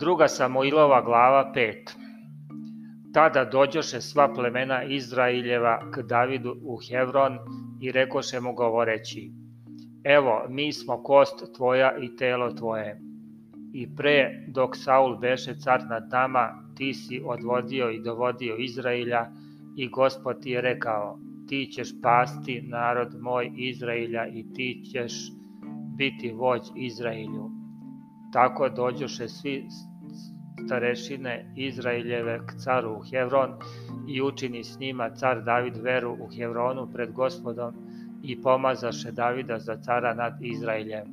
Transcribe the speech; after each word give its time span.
Druga 0.00 0.28
Samoilova 0.28 1.02
glava 1.02 1.52
5 1.54 1.74
Tada 3.14 3.44
dođoše 3.44 4.00
sva 4.00 4.34
plemena 4.34 4.82
Izraeljeva 4.82 5.90
k 5.90 6.02
Davidu 6.02 6.56
u 6.62 6.78
Hevron 6.88 7.38
i 7.80 7.92
rekoše 7.92 8.40
mu 8.40 8.52
govoreći 8.54 9.32
Evo, 10.04 10.46
mi 10.48 10.72
smo 10.72 11.02
kost 11.02 11.54
tvoja 11.56 11.96
i 11.98 12.16
telo 12.16 12.52
tvoje. 12.52 13.00
I 13.74 13.96
pre, 13.96 14.44
dok 14.48 14.76
Saul 14.76 15.18
beše 15.18 15.54
car 15.54 15.80
nad 15.90 16.08
nama, 16.12 16.48
ti 16.76 16.94
si 16.94 17.22
odvodio 17.24 17.90
i 17.90 18.02
dovodio 18.02 18.56
Izraelja 18.56 19.26
i 19.76 19.88
gospod 19.88 20.42
ti 20.42 20.50
je 20.50 20.60
rekao, 20.60 21.18
ti 21.48 21.70
ćeš 21.72 21.88
pasti 22.02 22.62
narod 22.62 23.14
moj 23.20 23.52
Izraelja 23.56 24.26
i 24.26 24.52
ti 24.54 24.82
ćeš 24.92 25.12
biti 25.98 26.32
vođ 26.32 26.62
Izraelju. 26.76 27.50
Tako 28.32 28.68
dođoše 28.68 29.28
svi 29.28 29.64
starešine 30.66 31.52
Izraeljeve 31.56 32.40
k 32.46 32.54
caru 32.64 32.90
u 32.92 33.02
Hevron 33.10 33.50
i 34.08 34.22
učini 34.22 34.64
s 34.64 34.78
njima 34.78 35.10
car 35.10 35.42
David 35.44 35.76
veru 35.76 36.16
u 36.20 36.28
Hevronu 36.36 36.88
pred 36.92 37.12
gospodom 37.12 37.74
i 38.22 38.42
pomazaše 38.42 39.12
Davida 39.12 39.58
za 39.58 39.76
cara 39.76 40.14
nad 40.14 40.32
Izraeljem. 40.40 41.04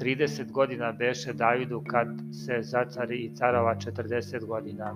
30 0.00 0.50
godina 0.52 0.92
beše 0.92 1.32
Davidu 1.32 1.82
kad 1.90 2.08
se 2.46 2.62
zacari 2.62 3.16
i 3.16 3.34
carova 3.34 3.74
40 3.74 4.46
godina. 4.46 4.94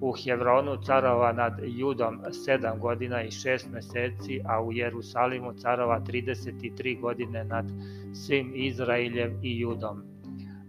U 0.00 0.12
Hevronu 0.12 0.82
carova 0.82 1.32
nad 1.32 1.60
Judom 1.62 2.20
7 2.46 2.78
godina 2.78 3.22
i 3.22 3.30
6 3.30 3.72
meseci, 3.72 4.40
a 4.44 4.62
u 4.62 4.72
Jerusalimu 4.72 5.52
carova 5.52 6.00
33 6.00 7.00
godine 7.00 7.44
nad 7.44 7.64
svim 8.14 8.52
Izraeljem 8.54 9.38
i 9.42 9.60
Judom. 9.60 10.13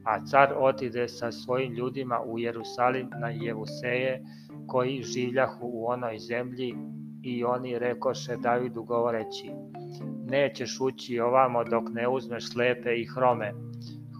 A 0.05 0.25
car 0.25 0.53
otide 0.57 1.07
sa 1.07 1.31
svojim 1.31 1.73
ljudima 1.73 2.19
u 2.25 2.39
Jerusalim 2.39 3.09
na 3.21 3.29
Jevuseje, 3.29 4.23
koji 4.67 5.03
življahu 5.03 5.69
u 5.73 5.87
onoj 5.87 6.19
zemlji, 6.19 6.75
i 7.25 7.43
oni 7.43 7.79
rekoše 7.79 8.37
Davidu 8.37 8.83
govoreći, 8.83 9.51
nećeš 10.25 10.81
ući 10.81 11.19
ovamo 11.19 11.63
dok 11.63 11.83
ne 11.93 12.07
uzmeš 12.07 12.51
slepe 12.51 12.95
i 12.95 13.05
hrome, 13.05 13.53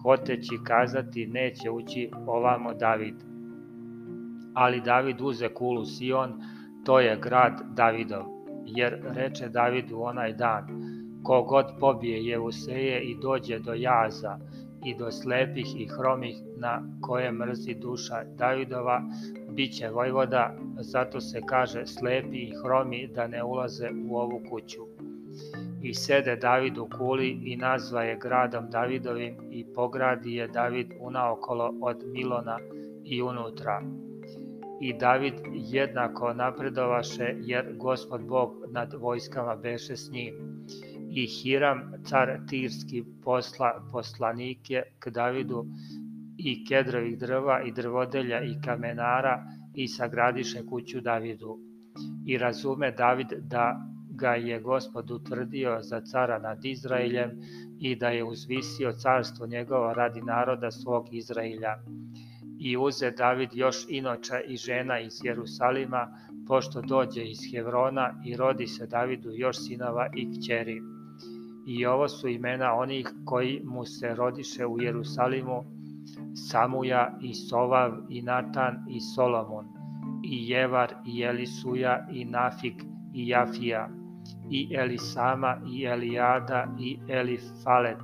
hoteći 0.03 0.58
kazati 0.63 1.28
neće 1.28 1.69
ući 1.69 2.09
ovamo 2.28 2.73
David. 2.73 3.16
Ali 4.53 4.81
David 4.81 5.22
uze 5.22 5.50
kulu 5.50 5.86
Sion, 5.86 6.33
to 6.86 7.00
je 7.00 7.19
grad 7.23 7.61
Davidov, 7.75 8.25
jer 8.66 9.02
reče 9.03 9.50
Davidu 9.50 10.02
onaj 10.02 10.33
dan, 10.33 10.67
kogod 11.23 11.66
pobije 11.80 12.25
Jevuseje 12.25 13.02
i 13.03 13.17
dođe 13.22 13.59
do 13.59 13.73
jaza 13.73 14.38
i 14.86 14.95
do 14.95 15.11
slepih 15.11 15.81
i 15.81 15.88
hromih 15.88 16.38
na 16.58 16.83
koje 17.02 17.31
mrzi 17.31 17.73
duša 17.73 18.23
Davidova, 18.23 19.02
biće 19.50 19.89
vojvoda, 19.89 20.55
zato 20.80 21.22
se 21.22 21.41
kaže 21.45 21.86
slepi 21.86 22.38
i 22.38 22.53
hromi 22.64 23.08
da 23.08 23.28
ne 23.28 23.44
ulaze 23.44 23.89
u 24.09 24.17
ovu 24.17 24.41
kuću. 24.50 24.81
I 25.81 25.94
sede 25.94 26.36
David 26.36 26.78
u 26.78 26.88
kuli 26.97 27.30
i 27.44 27.56
nazva 27.58 28.03
je 28.03 28.19
gradom 28.22 28.69
Davidovim 28.69 29.36
i 29.52 29.66
pogradi 29.75 30.33
je 30.33 30.47
David 30.47 30.88
unaokolo 31.00 31.73
od 31.81 32.03
Milona 32.06 32.59
i 33.03 33.22
unutra. 33.22 33.81
I 34.81 34.94
David 34.94 35.33
jednako 35.53 36.33
napredovaše 36.33 37.36
jer 37.39 37.75
gospod 37.78 38.22
Bog 38.22 38.52
nad 38.72 38.94
vojskama 38.94 39.56
beše 39.56 39.95
s 39.95 40.11
njim. 40.11 40.55
I 41.16 41.25
Hiram, 41.27 41.94
car 42.03 42.30
Tirski, 42.47 43.03
posla 43.23 43.69
poslanike 43.91 44.81
k 44.99 45.09
Davidu 45.09 45.66
i 46.38 46.66
kedrovih 46.66 47.17
drva 47.19 47.62
i 47.63 47.72
drvodelja 47.72 48.41
i 48.44 48.56
kamenara 48.66 49.44
i 49.73 49.88
sagradiše 49.88 50.66
kuću 50.66 51.01
Davidu. 51.01 51.59
I 52.25 52.38
razume 52.38 52.91
David 52.91 53.28
da 53.40 53.81
ga 54.09 54.34
je 54.35 54.59
gospod 54.59 55.12
utvrdio 55.12 55.78
za 55.81 56.01
cara 56.01 56.40
nad 56.40 56.66
Izraeljem 56.66 57.31
i 57.79 57.95
da 57.95 58.09
je 58.09 58.23
uzvisio 58.23 58.91
carstvo 58.91 59.47
njegovo 59.47 59.94
radi 59.94 60.22
naroda 60.22 60.72
svog 60.72 61.07
Izraelja. 61.11 61.75
I 62.59 62.78
uze 62.78 63.11
David 63.11 63.50
još 63.53 63.85
inoča 63.90 64.40
i 64.47 64.57
žena 64.57 65.00
iz 65.00 65.19
Jerusalima, 65.23 66.07
pošto 66.47 66.81
dođe 66.81 67.23
iz 67.23 67.40
Hevrona 67.51 68.22
i 68.25 68.35
rodi 68.35 68.67
se 68.67 68.88
Davidu 68.88 69.29
još 69.31 69.57
sinova 69.57 70.07
i 70.16 70.40
kćeri. 70.40 70.94
I 71.66 71.86
ovo 71.86 72.08
su 72.08 72.28
imena 72.28 72.74
onih 72.74 73.08
koji 73.26 73.62
mu 73.64 73.86
se 73.86 74.16
rodiše 74.16 74.66
u 74.66 74.81
Jerusalimu, 74.81 75.64
Samuja 76.50 77.18
i 77.22 77.34
Sovav 77.34 77.92
i 78.09 78.22
Natan 78.22 78.86
i 78.90 79.00
Solomon 79.02 79.66
i 80.24 80.50
Jevar 80.50 80.94
i 81.06 81.22
Elisuja 81.22 82.08
i 82.12 82.26
Nafik 82.26 82.84
i 83.14 83.28
Jafija 83.28 83.90
i 84.52 84.76
Elisama 84.76 85.58
i 85.74 85.86
Elijada 85.86 86.68
i 86.80 86.98
Elifalet. 87.08 87.97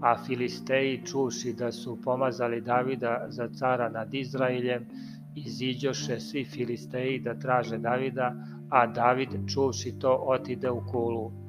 A 0.00 0.16
Filisteji 0.26 1.02
čuši 1.06 1.52
da 1.52 1.72
su 1.72 1.98
pomazali 2.04 2.60
Davida 2.60 3.26
za 3.28 3.48
cara 3.48 3.88
nad 3.88 4.14
Izraeljem, 4.14 4.86
iziđoše 5.34 6.20
svi 6.20 6.44
Filisteji 6.44 7.20
da 7.20 7.38
traže 7.38 7.78
Davida, 7.78 8.34
a 8.70 8.86
David 8.86 9.28
čuši 9.54 9.98
to 9.98 10.24
otide 10.26 10.70
u 10.70 10.82
kulu. 10.92 11.43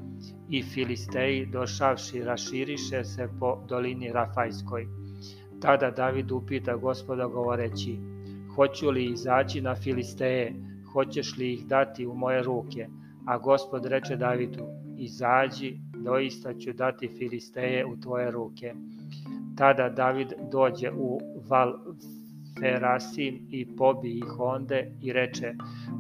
I 0.49 0.63
Filisteji 0.63 1.45
došavši 1.45 2.23
raširiše 2.23 3.03
se 3.03 3.29
po 3.39 3.57
dolini 3.69 4.11
Rafajskoj 4.11 4.87
Tada 5.61 5.91
David 5.91 6.31
upita 6.31 6.75
gospoda 6.75 7.27
govoreći, 7.27 7.99
hoću 8.55 8.89
li 8.89 9.05
izaći 9.05 9.61
na 9.61 9.75
Filisteje, 9.75 10.53
hoćeš 10.93 11.37
li 11.37 11.53
ih 11.53 11.67
dati 11.67 12.05
u 12.05 12.13
moje 12.13 12.43
ruke? 12.43 12.87
A 13.27 13.37
gospod 13.37 13.85
reče 13.85 14.15
Davidu, 14.15 14.65
izađi, 14.97 15.77
doista 16.03 16.53
ću 16.53 16.73
dati 16.73 17.07
Filisteje 17.07 17.85
u 17.85 17.99
tvoje 17.99 18.31
ruke. 18.31 18.73
Tada 19.57 19.89
David 19.89 20.33
dođe 20.51 20.91
u 20.91 21.19
Val 21.49 21.73
Ferasim 22.59 23.47
i 23.51 23.75
pobi 23.75 24.17
ih 24.17 24.39
onde 24.39 24.91
i 25.01 25.13
reče, 25.13 25.53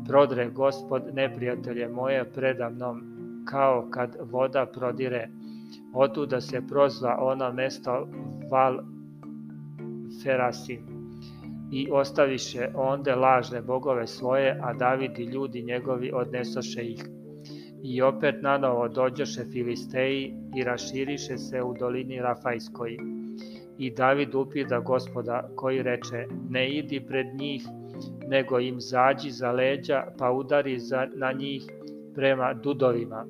prodre 0.07 0.49
gospod 0.49 1.03
neprijatelje 1.13 1.87
moje 1.89 2.31
predamnom, 2.31 3.14
kao 3.45 3.87
kad 3.91 4.17
voda 4.21 4.65
prodire. 4.65 5.29
Otuda 5.93 6.41
se 6.41 6.61
prozva 6.67 7.17
ono 7.19 7.53
mesto 7.53 8.07
Val 8.51 8.79
Ferasim 10.23 10.95
i 11.71 11.87
ostaviše 11.91 12.67
onde 12.75 13.15
lažne 13.15 13.61
bogove 13.61 14.07
svoje, 14.07 14.59
a 14.61 14.73
David 14.73 15.19
i 15.19 15.23
ljudi 15.23 15.63
njegovi 15.63 16.11
odnesoše 16.13 16.81
ih. 16.81 17.05
I 17.83 18.01
opet 18.01 18.35
nanovo 18.41 18.87
dođoše 18.87 19.43
Filisteji 19.51 20.33
i 20.55 20.63
raširiše 20.63 21.37
se 21.37 21.61
u 21.61 21.73
dolini 21.79 22.19
Rafajskoj. 22.19 22.97
I 23.77 23.91
David 23.91 24.35
upida 24.35 24.79
gospoda 24.79 25.49
koji 25.55 25.81
reče, 25.81 26.25
ne 26.49 26.69
idi 26.69 27.05
pred 27.07 27.27
njih, 27.39 27.63
nego 28.27 28.59
im 28.59 28.81
zađi 28.81 29.31
za 29.31 29.51
leđa, 29.51 30.03
pa 30.17 30.31
udari 30.31 30.79
za, 30.79 31.07
na 31.15 31.31
njih 31.31 31.71
prema 32.15 32.53
dudovima. 32.53 33.25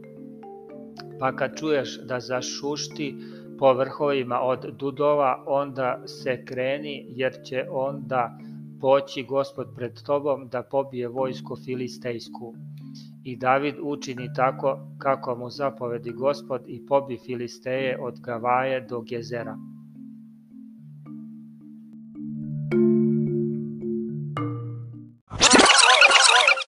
Pa 1.19 1.35
kad 1.35 1.59
čuješ 1.59 1.99
da 2.01 2.19
zašušti, 2.19 3.15
po 3.59 3.73
vrhovima 3.73 4.39
od 4.41 4.65
dudova, 4.79 5.43
onda 5.47 6.03
se 6.05 6.45
kreni, 6.45 7.05
jer 7.09 7.33
će 7.43 7.65
onda 7.71 8.37
poći 8.81 9.23
gospod 9.23 9.67
pred 9.75 10.03
tobom 10.05 10.47
da 10.47 10.63
pobije 10.63 11.07
vojsku 11.07 11.55
filistejsku. 11.65 12.55
I 13.23 13.37
David 13.37 13.75
učini 13.81 14.29
tako 14.35 14.79
kako 14.97 15.35
mu 15.35 15.49
zapovedi 15.49 16.11
gospod 16.11 16.61
i 16.67 16.85
pobi 16.85 17.17
Filisteje 17.17 17.97
od 18.01 18.19
Gavaje 18.19 18.81
do 18.81 19.01
Gezera. 19.01 19.57